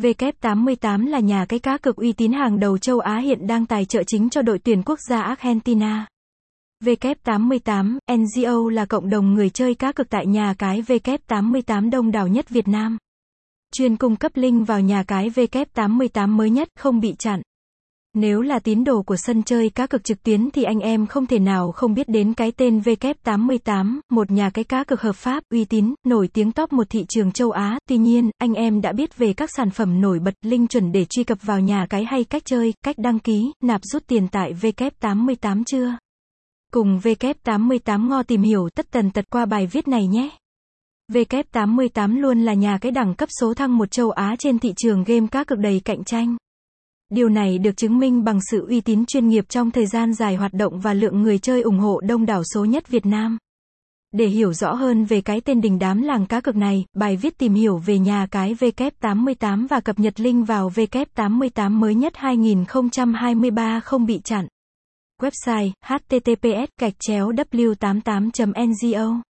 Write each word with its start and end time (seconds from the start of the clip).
V88 0.00 1.08
là 1.08 1.18
nhà 1.18 1.44
cái 1.48 1.58
cá 1.58 1.78
cược 1.78 1.96
uy 1.96 2.12
tín 2.12 2.32
hàng 2.32 2.60
đầu 2.60 2.78
châu 2.78 2.98
Á 2.98 3.18
hiện 3.18 3.46
đang 3.46 3.66
tài 3.66 3.84
trợ 3.84 4.02
chính 4.06 4.30
cho 4.30 4.42
đội 4.42 4.58
tuyển 4.58 4.82
quốc 4.82 4.98
gia 5.08 5.22
Argentina. 5.22 6.06
V88 6.84 7.98
NGO 8.12 8.70
là 8.70 8.84
cộng 8.84 9.10
đồng 9.10 9.34
người 9.34 9.50
chơi 9.50 9.74
cá 9.74 9.92
cược 9.92 10.08
tại 10.10 10.26
nhà 10.26 10.54
cái 10.58 10.82
V88 10.82 11.90
đông 11.90 12.10
đảo 12.10 12.28
nhất 12.28 12.48
Việt 12.48 12.68
Nam. 12.68 12.98
Chuyên 13.74 13.96
cung 13.96 14.16
cấp 14.16 14.32
link 14.34 14.66
vào 14.66 14.80
nhà 14.80 15.02
cái 15.02 15.30
V88 15.30 16.28
mới 16.28 16.50
nhất, 16.50 16.68
không 16.78 17.00
bị 17.00 17.14
chặn. 17.18 17.42
Nếu 18.14 18.40
là 18.40 18.58
tín 18.58 18.84
đồ 18.84 19.02
của 19.02 19.16
sân 19.16 19.42
chơi 19.42 19.70
cá 19.70 19.86
cược 19.86 20.04
trực 20.04 20.22
tuyến 20.22 20.50
thì 20.50 20.62
anh 20.62 20.80
em 20.80 21.06
không 21.06 21.26
thể 21.26 21.38
nào 21.38 21.72
không 21.72 21.94
biết 21.94 22.08
đến 22.08 22.34
cái 22.34 22.52
tên 22.52 22.78
W88, 22.78 24.00
một 24.10 24.30
nhà 24.30 24.50
cái 24.50 24.64
cá 24.64 24.84
cược 24.84 25.00
hợp 25.00 25.16
pháp, 25.16 25.42
uy 25.50 25.64
tín, 25.64 25.94
nổi 26.04 26.28
tiếng 26.28 26.52
top 26.52 26.72
một 26.72 26.90
thị 26.90 27.04
trường 27.08 27.32
châu 27.32 27.50
Á. 27.50 27.78
Tuy 27.88 27.96
nhiên, 27.96 28.30
anh 28.38 28.54
em 28.54 28.80
đã 28.80 28.92
biết 28.92 29.18
về 29.18 29.32
các 29.32 29.50
sản 29.56 29.70
phẩm 29.70 30.00
nổi 30.00 30.18
bật, 30.18 30.34
link 30.42 30.70
chuẩn 30.70 30.92
để 30.92 31.04
truy 31.04 31.24
cập 31.24 31.38
vào 31.42 31.60
nhà 31.60 31.86
cái 31.90 32.04
hay 32.04 32.24
cách 32.24 32.42
chơi, 32.44 32.74
cách 32.84 32.98
đăng 32.98 33.18
ký, 33.18 33.52
nạp 33.62 33.80
rút 33.84 34.06
tiền 34.06 34.28
tại 34.28 34.54
W88 34.60 35.62
chưa? 35.66 35.96
Cùng 36.72 36.98
W88 36.98 38.08
Ngo 38.08 38.22
tìm 38.22 38.42
hiểu 38.42 38.68
tất 38.74 38.90
tần 38.90 39.10
tật 39.10 39.24
qua 39.30 39.46
bài 39.46 39.66
viết 39.66 39.88
này 39.88 40.06
nhé. 40.06 40.30
W88 41.12 42.20
luôn 42.20 42.40
là 42.40 42.54
nhà 42.54 42.78
cái 42.80 42.92
đẳng 42.92 43.14
cấp 43.14 43.28
số 43.40 43.54
thăng 43.54 43.78
một 43.78 43.90
châu 43.90 44.10
Á 44.10 44.36
trên 44.38 44.58
thị 44.58 44.72
trường 44.76 45.04
game 45.04 45.26
cá 45.26 45.44
cược 45.44 45.58
đầy 45.58 45.80
cạnh 45.84 46.04
tranh. 46.04 46.36
Điều 47.14 47.28
này 47.28 47.58
được 47.58 47.76
chứng 47.76 47.98
minh 47.98 48.24
bằng 48.24 48.38
sự 48.50 48.66
uy 48.68 48.80
tín 48.80 49.06
chuyên 49.06 49.28
nghiệp 49.28 49.48
trong 49.48 49.70
thời 49.70 49.86
gian 49.86 50.14
dài 50.14 50.36
hoạt 50.36 50.52
động 50.52 50.80
và 50.80 50.94
lượng 50.94 51.22
người 51.22 51.38
chơi 51.38 51.62
ủng 51.62 51.78
hộ 51.78 52.00
đông 52.00 52.26
đảo 52.26 52.42
số 52.54 52.64
nhất 52.64 52.88
Việt 52.88 53.06
Nam. 53.06 53.38
Để 54.12 54.26
hiểu 54.26 54.52
rõ 54.52 54.74
hơn 54.74 55.04
về 55.04 55.20
cái 55.20 55.40
tên 55.40 55.60
đình 55.60 55.78
đám 55.78 56.02
làng 56.02 56.26
cá 56.26 56.40
cược 56.40 56.56
này, 56.56 56.84
bài 56.94 57.16
viết 57.16 57.38
tìm 57.38 57.54
hiểu 57.54 57.76
về 57.76 57.98
nhà 57.98 58.26
cái 58.30 58.54
W88 58.54 59.68
và 59.68 59.80
cập 59.80 59.98
nhật 59.98 60.20
link 60.20 60.46
vào 60.46 60.70
W88 60.70 61.70
mới 61.70 61.94
nhất 61.94 62.12
2023 62.16 63.80
không 63.80 64.06
bị 64.06 64.20
chặn. 64.24 64.46
Website 65.20 65.70
https 65.84 66.70
gạch 66.80 66.94
chéo 66.98 67.32
w88 67.32 68.30
ngo 68.82 69.22